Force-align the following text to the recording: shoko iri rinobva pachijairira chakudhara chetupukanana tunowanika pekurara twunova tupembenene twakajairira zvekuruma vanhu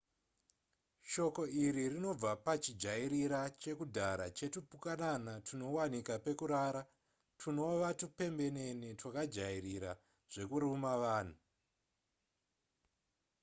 shoko 1.11 1.41
iri 1.63 1.83
rinobva 1.93 2.31
pachijairira 2.45 3.41
chakudhara 3.61 4.25
chetupukanana 4.37 5.33
tunowanika 5.47 6.13
pekurara 6.25 6.81
twunova 7.39 7.89
tupembenene 7.99 8.89
twakajairira 8.99 9.91
zvekuruma 10.33 10.91
vanhu 11.03 11.39